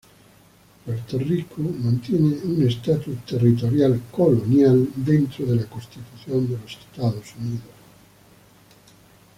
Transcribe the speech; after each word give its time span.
Puerto 0.83 1.19
Rico 1.19 1.61
mantiene 1.61 2.39
un 2.43 2.65
estatus 2.67 3.19
territorial 3.23 4.01
dentro 4.95 5.45
de 5.45 5.55
la 5.57 5.65
constitución 5.67 6.47
de 6.49 6.57
los 6.57 6.71
Estados 6.71 7.35
Unidos. 7.39 7.61